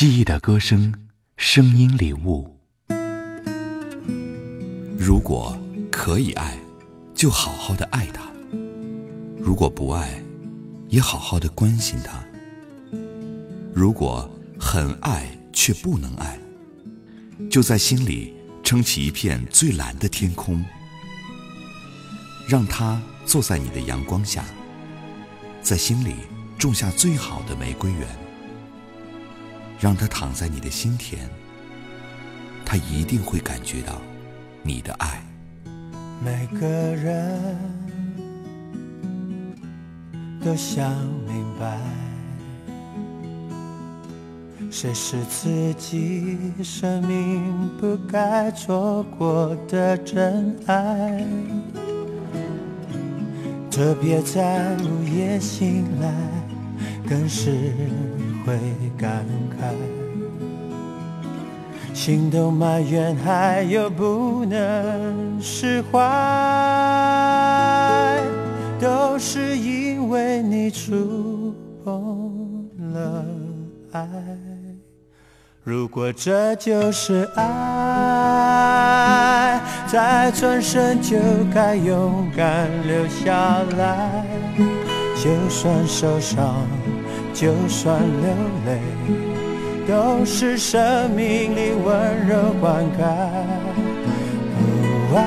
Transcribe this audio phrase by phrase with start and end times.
[0.00, 0.94] 记忆的歌声，
[1.36, 2.56] 声音礼物。
[4.98, 5.54] 如果
[5.92, 6.58] 可以爱，
[7.14, 8.22] 就好好的爱他；
[9.38, 10.22] 如果不爱，
[10.88, 12.24] 也好好的关心他。
[13.74, 14.26] 如果
[14.58, 16.38] 很爱却不能爱，
[17.50, 18.32] 就在心里
[18.62, 20.64] 撑起一片最蓝的天空，
[22.48, 24.46] 让他坐在你的阳光下，
[25.60, 26.14] 在心里
[26.58, 28.08] 种下最好的玫瑰园，
[29.80, 31.20] 让他躺在你的心田，
[32.66, 33.94] 他一定会感觉到
[34.62, 35.22] 你的爱。
[36.22, 37.56] 每个人
[40.44, 40.94] 都想
[41.26, 41.80] 明白，
[44.70, 51.24] 谁是自己生命不该错过的真爱。
[53.70, 56.12] 特别在午夜醒来，
[57.10, 57.50] 更是
[58.46, 58.56] 会
[58.96, 59.26] 感
[59.58, 59.64] 慨。
[61.92, 65.98] 心都埋怨，还有不能释怀，
[68.78, 71.52] 都是因为你触
[71.84, 73.26] 碰了
[73.90, 74.08] 爱。
[75.64, 77.50] 如果这就是爱，
[79.88, 81.18] 再转身就
[81.52, 84.24] 该勇敢留下来，
[85.16, 86.64] 就算受伤，
[87.32, 88.28] 就算流
[88.66, 88.78] 泪。
[89.88, 93.02] 都是生命里温柔灌溉。
[95.16, 95.18] 爱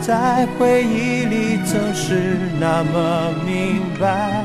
[0.00, 4.44] 在回忆里总是那么明白，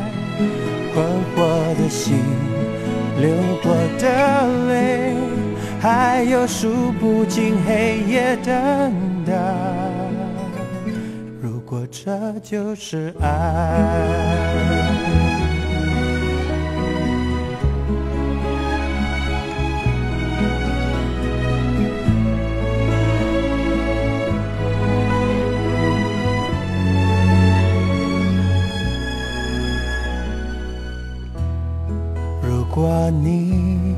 [0.92, 2.16] 困惑的心，
[3.22, 3.30] 流
[3.62, 4.08] 过的
[4.70, 5.14] 泪，
[5.80, 8.92] 还有数不尽黑夜等
[9.24, 9.93] 待。
[11.74, 13.98] 如果这就是爱。
[32.44, 33.96] 如果你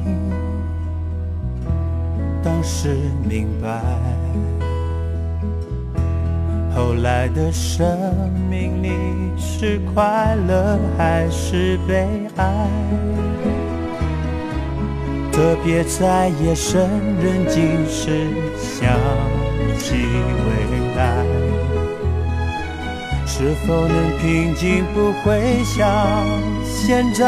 [2.41, 2.95] 当时
[3.27, 3.81] 明白，
[6.75, 7.25] 后来？
[7.29, 7.97] 的生
[8.49, 8.89] 命里
[9.37, 12.69] 是快乐还是悲哀？
[15.31, 16.87] 特别在夜深
[17.21, 18.27] 人静时
[18.57, 18.97] 想
[19.77, 20.49] 起未
[20.95, 21.25] 来，
[23.25, 24.85] 是否能平静？
[24.93, 26.25] 不会像
[26.63, 27.25] 现在。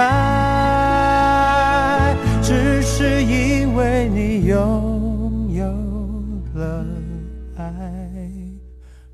[2.42, 5.66] 只是因为你拥有
[6.54, 6.86] 了
[7.58, 8.07] 爱，